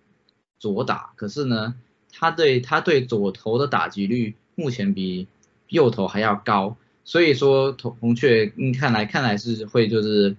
[0.58, 1.74] 左打，可是呢
[2.12, 5.26] 他对他对左投的打击率目前比
[5.68, 10.36] 右投还要高，所以说红雀嗯看来看来是会就是。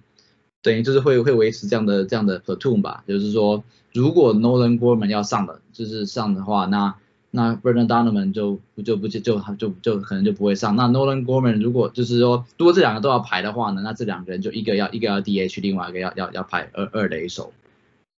[0.62, 6.94] 等于就是会会维持这样的这样的 platoon 吧，就是说如果 Nolan Gorman 要上的，就是上的话，那
[7.30, 10.76] 那 Brendan Donovan 就就不就就就就可能就不会上。
[10.76, 17.52] 那 Nolan Gorman 如果就是说如果这两个都要排的话呢，那这两个人就一个要一个要 DH，另外一个要要要排二二垒手。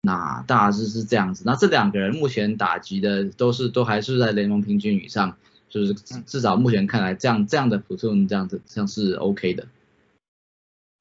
[0.00, 1.44] 那大致是这样子。
[1.46, 5.36] 那这两个人目前打击的都是都还是在联盟平均以上，
[5.68, 9.68] 就是至少目前看来这样这样的 platoon 这样子像是 OK 的。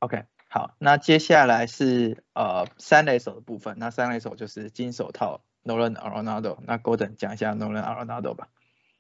[0.02, 0.26] OK。
[0.54, 3.78] 好，那接下来是呃三垒手的部分。
[3.80, 6.58] 那三垒手就是金手套 Nolan Arenado。
[6.68, 8.50] 那 Golden 讲一下 Nolan Arenado 吧。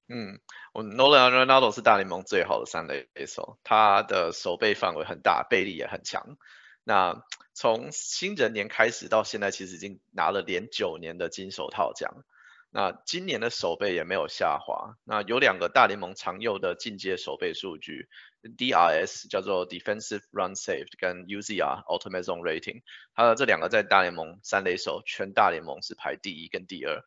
[0.07, 0.39] 嗯，
[0.71, 6.37] 我 Nolan Arenado 是大联盟最好的三垒手，他的手背范围很大，背力也很强。
[6.85, 7.21] 那
[7.53, 12.23] 从新人年开始到现在，其实已经拿了连九年的金手套奖。
[12.69, 14.95] 那今年的守备也没有下滑。
[15.03, 18.07] 那有两个大联盟常用的进阶守备数据
[18.43, 22.81] ，DRS 叫做 Defensive Run Saved，跟 UZR Ultimate Zone Rating，
[23.13, 27.03] 它的这两个在大联盟三垒手全大联盟是排第一跟第二。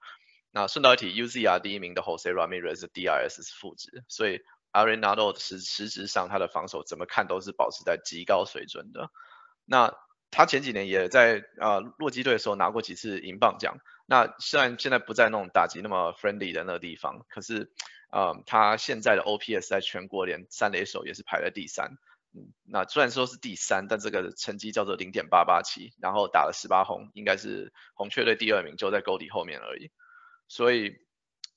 [0.50, 4.40] 那顺道一提，UZR 第一名的 Jose Ramirez 的 DRS 是负值，所以
[4.72, 9.10] Arenado 实实质上他的防守怎么看都是保持在极高水准的。
[9.64, 9.94] 那
[10.30, 13.78] 他前几年也在呃洛基队的时候拿过几次银棒奖。
[14.06, 17.72] 那虽然现在不在那种打击那么 friendly 的那个地方，可是
[18.16, 21.96] 嗯他现在的 OPS 在全国连三垒手也是排在第三。
[22.32, 29.90] 嗯，那虽然说是第三，但这个成绩叫做零点八八七，然后打了十八轰，应该是红雀队第二名，就在沟底后面而已。
[30.48, 30.96] 所以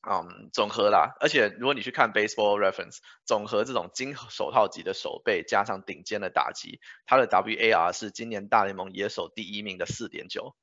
[0.08, 10.56] 嗯，总和啦，而且如果你去看 Baseball Reference，总和这种金手套级的手背加上顶尖的打击，它的 WAR 是今年大联盟野手第一名的四点九，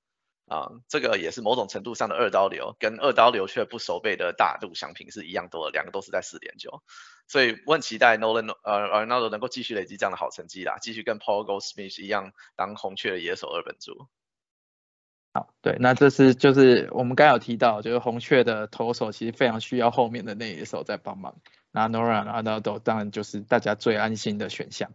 [0.46, 6.82] 啊，这个也是某种程度上的二刀流，跟二刀流却不守备的大度相平是一样多的，两个都是在四点九，
[7.26, 14.08] 所以我很期待 Nolan 呃 Ronaldo 能够继续累积这样的好成绩啦，继续跟 Paul Goldsmith 一样当红雀的野手二本柱。
[15.32, 21.40] 好，对，那这是就是我们刚有提到，就是红雀的投手其实非常需要后面的那一手在帮忙。
[21.72, 24.92] 那 Nolan Ronaldo 当然就是大家最安心的选项。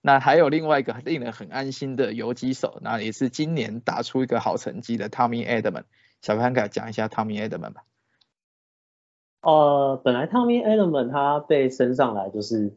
[0.00, 5.84] 那还有另外一个令人很安心的游击手，那也是今年打出一个好成绩的 Tommy Edman。
[6.20, 7.84] 小潘给讲一下 Tommy Edman 吧。
[9.42, 12.72] 呃，本来 Tommy Edman 他被升上来就是，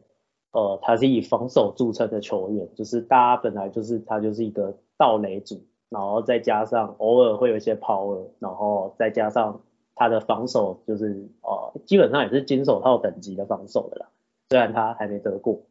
[0.52, 5.66] 呃，他是以防守著称的球员，就是大家本来就是他就是一个盗垒组。
[5.88, 9.60] 然后再加上偶尔会有一些 power，然后再加上
[9.94, 14.08] 他的防守就是呃基本上也是金手套等级的防守的啦。
[14.50, 15.62] 虽然他还没得过，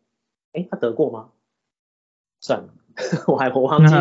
[0.56, 1.30] 哎，他得过吗？
[2.40, 2.70] 算了，
[3.28, 3.94] 我还我忘记。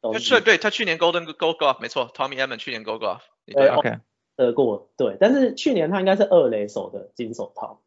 [0.00, 3.20] 对对，他去年 Golden Gold Glove 没错，Tommy Edman 去年 Gold Glove。
[3.46, 3.98] 对，OK，
[4.36, 7.80] 得过对，但是去年他应该是二垒手的金手套，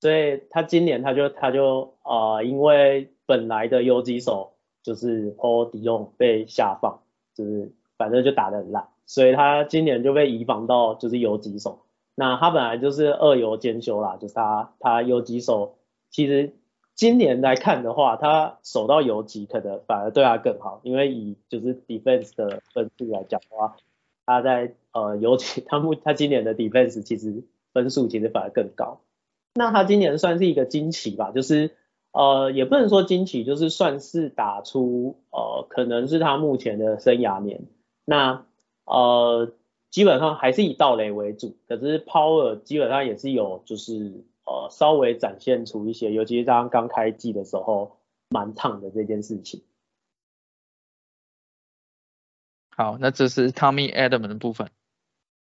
[0.00, 7.02] 所以他今年他就他就呃因为本来的游击手就是 Paul Dion 被下放。
[7.34, 11.84] 就是反正就打得很烂，所以他今年就被移防到就是游击手。
[12.16, 15.78] 那他本来就是二游兼修啦，就是他他游击手，
[16.10, 16.56] 其实
[16.98, 23.76] 今年来看的话，他守到游击可能反而对他更好，因为以就是 defense 的分数来讲的话，
[24.26, 29.00] 他在呃游击他目他今年的 defense 其实分数其实反而更高。
[29.54, 31.70] 那他今年算是一个惊奇吧，就是。
[32.10, 37.60] 呃，也不能说惊奇，就是算是打出呃，可能是他目前的生涯年。
[38.06, 38.46] 那
[38.86, 39.52] 呃，
[39.90, 49.62] 基本上还是以盗垒为主，可是 Power 基本上也是有，就是呃，稍微展现出一些，尤其是当刚开季的时候，蛮烫的这件事情。
[52.70, 54.70] 好，那这是 Tommy Adam 的部分。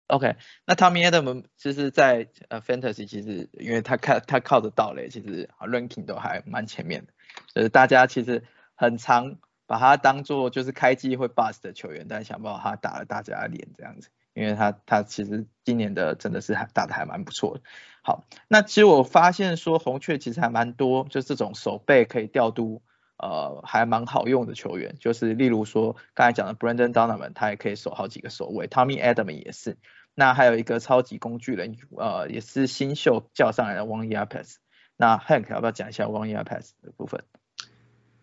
[0.07, 7.13] OK，那 Tommy Adam 其实，在呃 Fantasy 其实，因为他靠他靠着盗垒，其实 Ranking 都还蛮前面的，
[7.55, 8.43] 就是大家其实
[8.75, 17.63] 很常把他当做就是开机会 Bust 的球员，但想不到他打了大家的脸这样子，因为他他其实今年的真的是还打的还蛮不错的。
[18.03, 22.81] 好，那其实我发现说红雀其实还蛮多，就这种手背可以调度，
[23.19, 29.77] 呃，还蛮好用的球员，就是例如说刚才讲的 Brandon Donovan，他也可以守好几个守卫，Tommy Adam 也是。
[30.15, 34.59] 那还有一个超级工具人，呃，也是新秀叫上来的 One Year Pass。
[34.97, 37.23] 那 Hank 要不要讲一下 One Year Pass 的部分？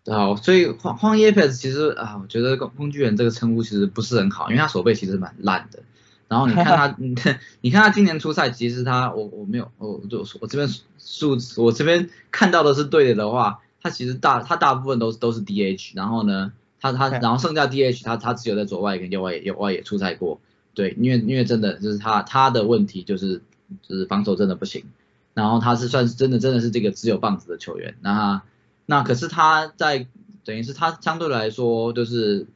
[0.08, 5.82] 好，所以荒荒野 pass 其实啊，我觉得工工具人这个称呼其实不是很好，因为他手背其实蛮烂的。
[6.28, 20.40] 然后你看他， 你看你看他今年出赛，其实他我我没有，我就我这边数我这边看到的是对的的话，他其实大他大部分都是都是 DH，然后呢，他他然后剩下 DH 他他只有在左外跟右外右外也出赛过。
[20.74, 23.40] 对，因为因为真的就是他他的问题就是
[23.82, 24.84] 就是防守真的不行，
[25.32, 28.42] 然后他是算是真的真的是这个只有棒子的球员，那
[28.84, 30.06] 那可是他在
[30.44, 32.46] 等于是他相对来说就是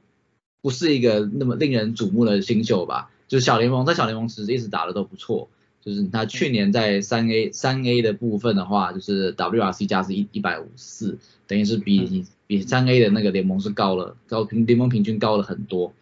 [0.61, 5.49] 不是一个那么令人瞩目的新秀吧，就是小联盟在小联盟其实一直打的都不错，
[5.85, 11.17] 就是他去年在三 A 三 A 的部分的话，就是 WRC 加是一一百五四，
[11.47, 15.93] 等于是比比三 A 的那个联盟是高了高平联盟平均高了很多。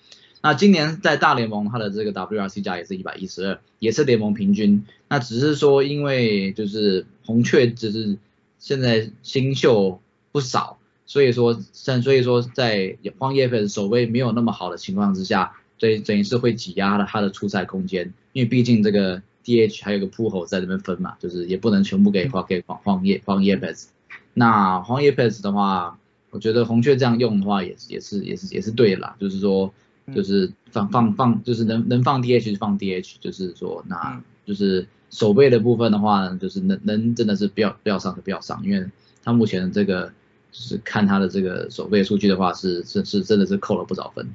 [0.40, 4.86] 那今年在大联盟，他的这个 WRC 加也是一百一十二，也是联盟平均。
[5.08, 8.16] 那只是说，因为就是红雀就是
[8.58, 10.00] 现在新秀
[10.32, 18.12] 不少，所以说，但所以说在荒野粉守卫没有那么好的情况之下，所以等于是会挤压了他的出赛空间。
[18.32, 23.74] 因为毕竟这个 DH 还有个铺后在这边分嘛，就是也不能全部给花给放荒野荒野粉。
[24.34, 25.98] 那荒野粉的话，
[26.30, 29.72] 我觉得红雀这样用的话，也也是也是也是对的啦，就是说。
[30.14, 38.86] 就是放放放，就是能能放 DH 就放 DH，就是说，那就是守备的部分的话呢，就是能能真的是不要不要上就不要上，因为
[39.22, 40.06] 他目前这个
[40.50, 44.26] 就是看他的这个守备数据的话，是是是真的是扣了不少分。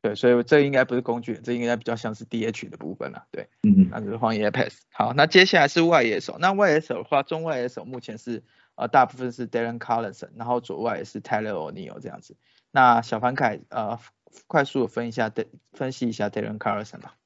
[0.00, 3.24] 对，所以这应该不是工具，这应该比较像是 DH 的部分了。
[3.30, 4.82] 对，嗯，那就是荒野 pass。
[4.92, 8.42] 好，那接下来是外野手，那外野手的话，中外野手目前是
[8.76, 12.36] 呃大部分是 Darren Collison，然后左外也是 Tyler O'Neill 这样子。
[12.70, 13.98] 那小凡凯呃。
[14.46, 15.32] 快速分一下，
[15.72, 17.16] 分析一下 Dylan Carlson 吧。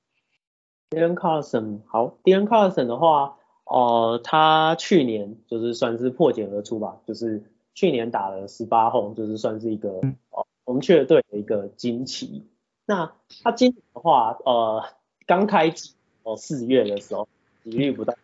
[0.90, 7.42] Dylan Carlson 好，Dylan Carlson 的话，呃，他去年就是算是破茧而出吧，就是
[7.74, 9.90] 去年打了十八轰，就是算是一个
[10.30, 12.46] 哦红队的一个惊奇。
[12.84, 13.12] 那
[13.42, 14.84] 他今年的话，呃，
[15.26, 17.28] 刚开机哦四月的时候，
[17.62, 18.14] 几率不大，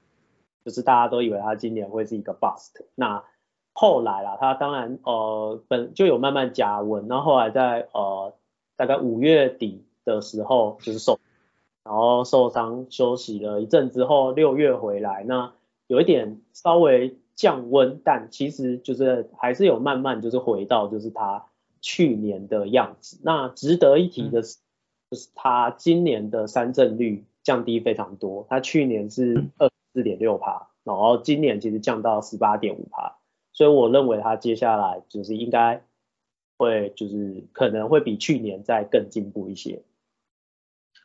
[0.64, 2.84] 就是大家都以为他今年会是一个 bust。
[2.94, 3.24] 那
[3.72, 8.34] 后来啦，他当然呃本就有慢慢加温，那后来在呃
[8.76, 11.20] 大概五月底的时候就是受，
[11.84, 15.52] 然后受伤休息了一阵之后，六月回来，那
[15.86, 21.46] 有一点稍微降温，但其实就是还是有慢慢就是回到就是他
[21.80, 23.20] 去年的样子。
[23.22, 24.58] 那值得一提的是，
[25.10, 33.16] 就是他今年的三振率降低非常多，他去年是二四点六趴，然后今年其实降到十八点五趴。
[33.52, 35.82] 所以我认为他接下来就是应该
[36.56, 39.82] 会就是可能会比去年再更进步一些。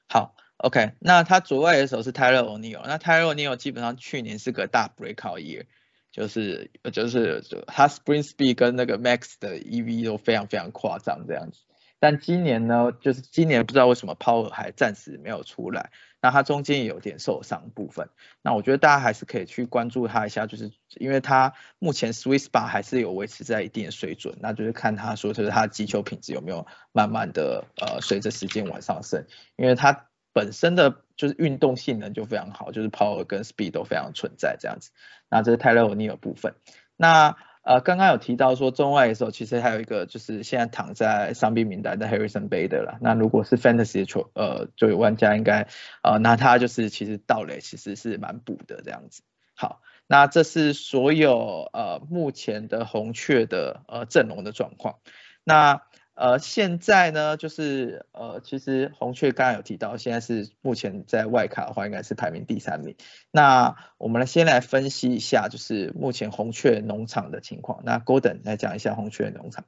[0.07, 5.65] 好，OK，那他左外的时候是 Tyler O'Neill，那 Tyler O'Neill 基本上去年是个大 breakout year，
[6.13, 11.59] 就是就是他 Spring Speed 跟那个 Max 的 EV 都非常非常夸张这样子。
[11.99, 15.89] 但今年呢，就是今年不知道为什么 Power 还暂时没有出来，
[16.21, 18.09] 那他中间也有点受伤部分。
[18.41, 34.91] 那我觉得大家还是可以去关注他一下，就是因为他目前 Swiss Bar 还是有维持在一定的水准，那就是看他说就是他击球品质有没有慢慢的呃随着时间往上升，因为他本身的就是运动性能就非常好，就是 Power 跟 Speed 都非常存在这样子。
[35.29, 36.55] 那这是泰勒·尼尔部分。
[36.95, 42.97] 那呃，刚刚有提到说中外的时候，其实还有一个就是现在躺在伤病名单的 Harrison Bader 了。
[42.99, 45.67] 那如果是 Fantasy 球呃就有玩家应该
[46.01, 49.23] 呃拿他就是其实盗垒其实是蛮补的这样子。
[49.55, 54.97] 好，那这是所有呃目前的红雀的呃阵容的状况。
[55.45, 55.83] 那
[56.15, 62.95] 呃，现在呢，就是呃，其实红雀刚刚有提到，现在是目前在外卡的话，应该是排名第三名。
[63.31, 67.81] 那我们来先来分析一下，就是目前红雀农场的情况。
[67.83, 69.65] 那 Golden 来讲一下红雀农场。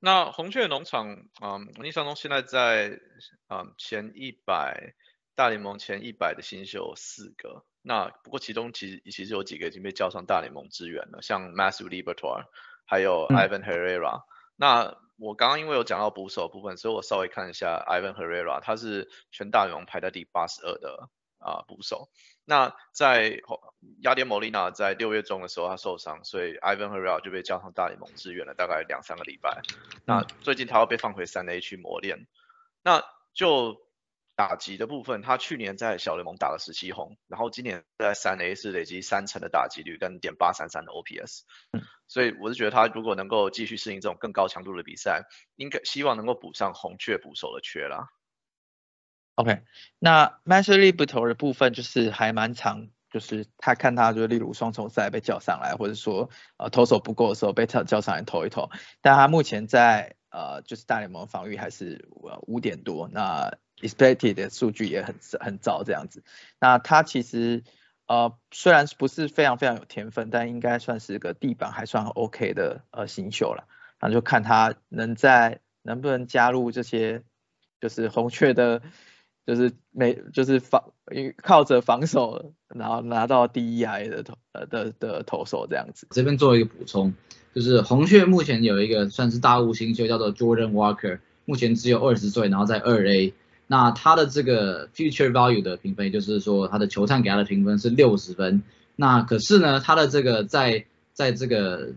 [0.00, 1.08] 那红雀农场，
[1.40, 2.98] 嗯，我印象中现在在
[3.48, 4.94] 嗯前一百
[5.36, 7.64] 大联盟前一百的新秀四个。
[7.82, 12.46] 那不过其中其实其实有几个已经被叫上大联盟支援了，像 Matthew Libertor，
[12.84, 14.24] 还有 Ivan Herrera。
[14.56, 21.08] 那我刚刚因为有讲到捕手部分，所以我稍微看一下 Ivan Herrera，他是全大联盟排在第八十二的
[21.38, 22.08] 啊捕手。
[22.44, 23.40] 那在
[24.00, 29.62] 亚典莫利娜在六月中的时候他受伤，所以 Ivan Herrera 就被叫上大联盟支援了大概两三个礼拜。
[30.04, 32.26] 那最近他要被放回三 A 去磨练。
[32.82, 33.76] 那就
[34.34, 41.42] 打击的部分，他去年在小联盟打了十七轰，然后今年在三 A 是累积三成的打击率跟点八三三的 OPS。
[42.12, 45.22] 所以我是觉得他如果能够继续适应这种更高强度的比赛，
[45.56, 48.08] 应该希望能够补上红雀捕手的缺啦。
[49.36, 49.62] OK，
[49.98, 58.68] 那 m a s t e r l i b e t o 的部分就是还蛮长，就是他看他就例如双重赛被叫上来，或者说呃投手不够的时候被叫叫上来投一投，
[59.00, 62.10] 但他目前在呃就是大联盟防御还是
[62.42, 66.22] 五点多，那 expected 的数据也很很糟这样子，
[66.60, 67.64] 那他其实。
[68.12, 73.64] 呃，虽然是不是非常非常有天分，但应该算是个地板还算 OK 的呃新秀了。
[73.98, 77.22] 那就看他能在能不能加入这些，
[77.80, 78.82] 就是红雀的，
[79.46, 80.92] 就是每就是防
[81.38, 86.06] 靠着防守，然后拿到第一 I 的投呃的的投手这样子。
[86.10, 87.14] 这边做一个补充，
[87.54, 93.32] 就是红雀目前有一个算是大物新秀，叫做 Jordan Walker，目前只有二十岁，然后在二 A。
[93.72, 98.62] 那他的这个 future value 的评分，就是说他的球探给他的评分是六十分。
[98.96, 101.88] 那可是呢，他的这个在在这个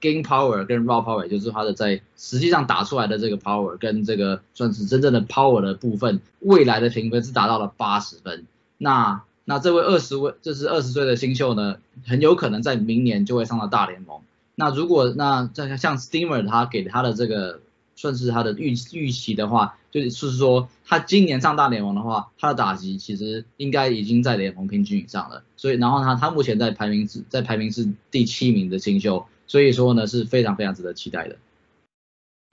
[0.00, 8.46] game power 跟 raw power，就是他的在实际上打出来的这个 power 跟这个算是真正的 power 的部分，未来的评分是达到了八十分。
[8.78, 14.20] 那那这位二十位，这是二十岁的新秀呢，很有可能在明年就会上到大联盟。
[14.54, 17.58] 那如果那像像 Steamer 他给他的这个
[17.94, 19.78] 算是他的预预期的话。
[19.90, 25.44] 就是说，他今年上大联盟的话，他的打击其实应该已经在联盟平均以上了。
[25.56, 31.36] 所以，然后他他目前在排名是在排名是第七名的新秀，所以说呢是非常非常值得期待的。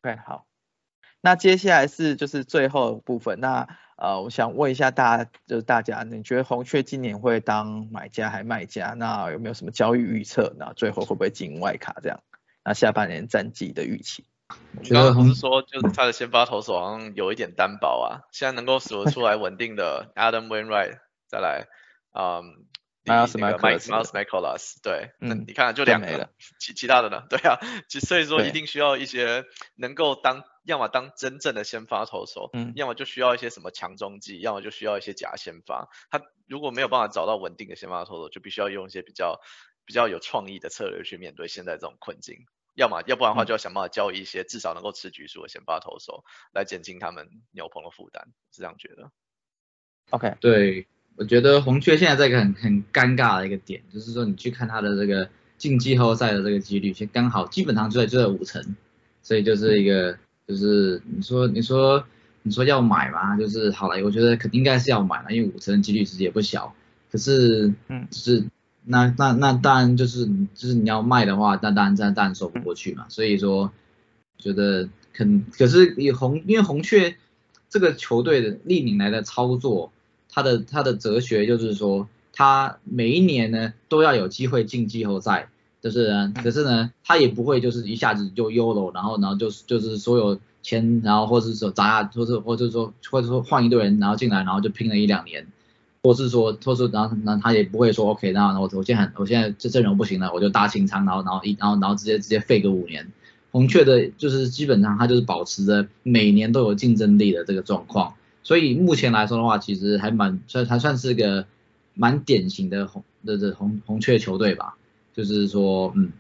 [0.04, 0.46] OK，好，
[1.20, 3.40] 那接下来是就是最后部分。
[3.40, 3.68] 那
[3.98, 8.94] 呃，我想问一下大家，就是大家，你觉得红雀今年会当买家还卖家？
[8.96, 10.56] 那有没有什么交易预测？
[10.60, 12.20] 那最后会不会进外卡这样？
[12.64, 14.26] 那下半年战绩的预期？
[14.90, 18.28] 刚刚不是说，就是他的先发投手好像有一点单薄啊。
[18.32, 21.68] 现在能够数得出来稳定的 Adam Wainwright，再来，
[22.14, 22.66] 嗯
[23.06, 26.30] ，Miles Michaelas，对，嗯，你看就两个，
[26.60, 27.24] 其其他的呢？
[27.30, 29.46] 对啊，所以说一定需要一些
[29.76, 35.90] 能够当，要么当真正的先发投手，嗯，要么就需要一些什么强中继，要么就需要一些假先发。
[36.10, 39.40] 他如果没有办法找到稳定的先发投手，就必须要用一些比较
[39.86, 42.46] 比较有创意的策略去面对现在这种困境。
[42.76, 49.12] 要么要不然的话，就要想办法交易一些至少能够吃局数的先发投手，来减轻他们牛棚的负担，是这样觉得。
[50.12, 58.76] OK，对，我觉得红雀现在在一个很很尴尬的一个点，就是说你去看他的这个进季后赛的这个几率，其实刚好基本上就在就在五成，
[59.22, 60.18] 所以就是一个
[60.48, 62.06] 就是你说你说
[62.44, 66.74] 你说要买嘛，就是好了，我觉得肯定应该是要买了，因为五成的几率其实也不小，
[67.12, 68.08] 可是嗯。
[68.10, 68.44] 就是
[68.84, 70.26] 那那那当然就是
[70.56, 73.72] 就是你要卖的话，那当然这当然说不过去嘛，所以说
[74.38, 77.16] 觉得肯可是以红因为红雀
[77.70, 79.92] 这个球队的历年来的操作。
[80.34, 85.50] 他的他的哲学就是说，他每一年呢都要有机会进季后赛，
[85.82, 95.46] 就是，可是呢，他也不会就是一下子就 YOLO，然后然后就是就是所有钱，然后或者是说砸下，或者或者说或者说换一队人然后进来，然后就拼了一两年，
[96.04, 103.12] 或是说或是然后那他也不会说 OK，那我我现在我现在这阵容不行了，我就搭清仓，然后然后一然后然后直接直接废个五年。
[103.52, 108.16] 红雀的就是基本上他就是保持着每年都有竞争力的这个状况。
[108.44, 111.46] 所以目前来说的话，其实还蛮算还算是个
[111.94, 114.78] 蛮典型的红的这红红雀球队吧，
[115.14, 116.12] 就是说，嗯，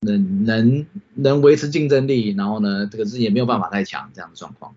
[0.00, 4.74] 能能能维持竞争力，然后呢，这个是也没有办法太强这样的状况。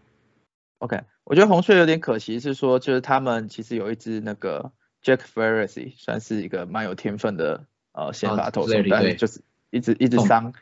[0.80, 0.99] OK，
[1.30, 4.71] 我觉得红雀有点可惜，是说就是他们其实有一支那个
[5.03, 10.53] Jack Ferris，算是一个蛮有天分的呃先发投手，但就是一直一直痛伤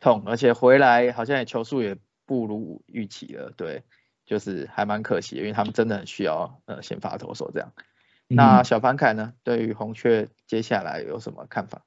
[0.00, 1.96] 痛，而且回来好像也球速也
[2.26, 3.82] 不如预期了，对，
[4.26, 7.72] 就是还蛮可惜，因为他们真的很需要呃先发投手这样。
[8.28, 11.80] 那嗯小凡凯呢，对于红雀接下来有什么看法？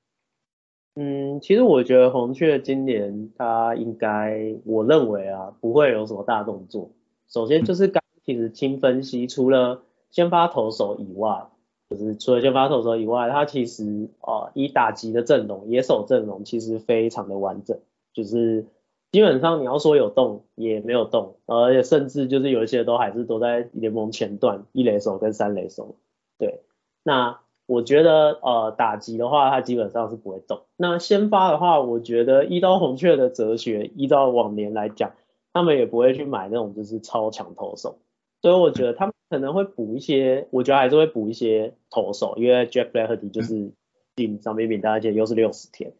[0.95, 6.91] 嗯，其实我觉得红雀今年他应该，我认为啊，不会有什么大动作。
[7.28, 11.47] 首先就是刚其实听分析，除了先发投手以外，
[11.89, 17.80] 就是除了先发投手以外，他其实、呃以打击的阵容、野手阵容其实非常的完整，
[18.13, 18.65] 就是
[19.13, 25.95] 基本上你要说有动也没有动，而且甚至就是有一些都还是都在联盟前段，一垒手跟三垒手。
[26.38, 26.59] 对，
[27.03, 30.63] 那我觉得呃打击的话，它基本上是不会动。
[30.75, 35.13] 那先发的话，我觉得一刀红雀的哲学，依照往年来讲，
[35.53, 37.99] 他们也不会去买那种就是超强投手，
[38.42, 43.72] 所以我觉得他们可能会补一些，我觉得还是会补一些投手，因为 Jack Flaherty 就是
[44.16, 45.94] 进伤病名单，而且又是六十天，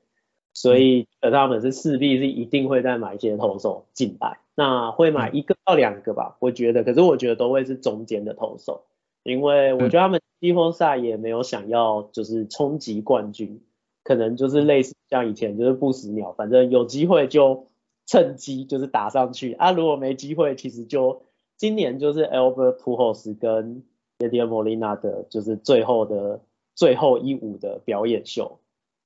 [0.54, 8.84] 所以呃他们是势必是一定会再买一些投手进来，那会买一个到两个吧，我觉得，可是我觉得都会是中间的投手。
[9.24, 13.62] 因为我觉得他们季后赛也没有想要就是冲击冠军，
[14.06, 17.68] 可能就是类似像以前就是不死鸟，反正有机会就
[18.06, 19.52] 趁机就是打上去。
[19.52, 21.24] 啊，如果没机会，其实就
[21.58, 23.84] 今年就是 Albert Pujols 跟
[24.20, 26.40] y a d i e Molina 的就是最后的
[26.76, 28.60] 最后一舞的表演秀，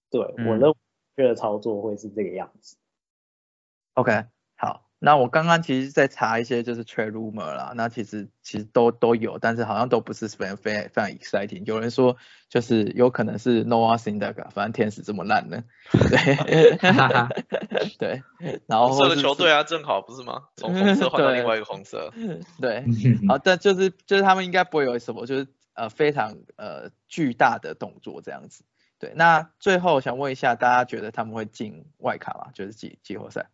[0.09, 0.47] 对、嗯。
[0.47, 0.75] 我认为
[1.27, 2.75] 的操作会是这个样子。
[3.93, 4.23] OK，好，
[5.03, 11.65] 那我刚刚其实在查一些就是 trade rumor 啦，那其实其实都都有，但是好像都不是非常非常非常 exciting。
[11.65, 12.17] 有人说
[12.49, 16.35] 就是有可能是 Noah Syndergaard，反正天使这么烂呢，对
[17.97, 18.23] 对，
[18.67, 20.43] 然后红色的球队啊，正好不是吗？
[20.55, 22.13] 从红色换到对另外一个红色。
[22.61, 22.85] 对，
[23.27, 28.63] 好，但就是就是他们应该不会有什么就是呃非常呃巨大的动作这样子。
[28.99, 32.51] 对，那最后想问一下，大家觉得他们会进外卡吗？
[32.53, 33.47] 就是季季后赛？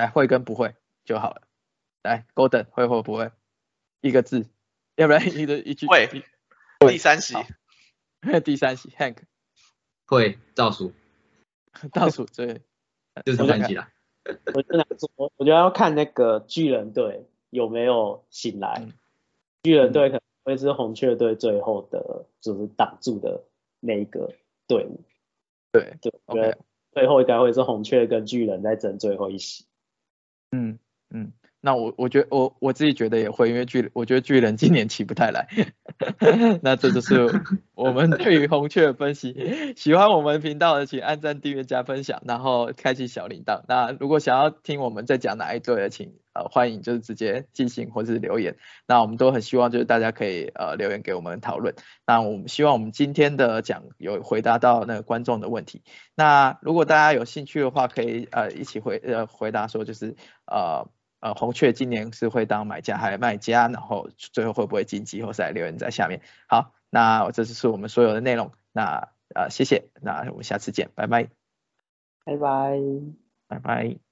[0.00, 0.74] 来，会跟不会
[1.04, 1.42] 就好了。
[2.02, 3.30] 来，Golden 会或不会？
[4.00, 4.46] 一个字，
[4.96, 5.86] 要不然一个一句。
[5.86, 6.08] 会
[6.88, 7.34] 第三席
[8.42, 9.18] 第三席，Hank
[10.06, 10.92] 会 倒数，
[11.92, 12.62] 倒数对
[13.26, 13.90] 就是第三席啦。
[14.54, 18.78] 我就想说，我觉得要看那个巨人队有没有醒来。
[18.80, 18.92] 嗯
[19.62, 23.44] 巨人队可能会是红雀队最后的，就是挡住的
[23.78, 24.32] 那一个
[24.66, 25.02] 队伍。
[25.70, 26.56] 对对，我觉得
[26.92, 29.66] 最后应该会是红雀跟巨人在争最后一席。
[30.52, 30.78] 嗯
[31.10, 35.48] 嗯，那我我觉得我我自己觉得也会，因为巨我觉得巨人今年起不太来，
[36.62, 37.42] 那这就是
[37.74, 39.36] 我们对于红雀的分析。
[39.76, 43.62] 喜欢我们频道的，请按赞、订阅、加分享，然后开启小铃铛。
[43.68, 48.56] 那如果想要听我们在讲哪一队的，请呃欢迎就是直接寄信或是留言。
[48.86, 51.74] 那我们都很希望就是大家可以呃留言给我们讨论。
[52.06, 55.82] 那我们希望我们今天的讲有回答到那个观众的问题。
[56.14, 60.88] 那如果大家有兴趣的话，可以呃一起回呃回答说就是呃
[61.20, 65.50] 呃红雀今年是会当买家还是卖家，然后最后会不会晋级后赛？
[65.50, 66.20] 留言在下面。
[66.48, 68.52] 好，那这就是我们所有的内容。
[68.72, 71.30] 那呃谢谢，那我们下次见，拜拜，
[72.24, 72.78] 拜拜。
[73.48, 74.09] 拜拜。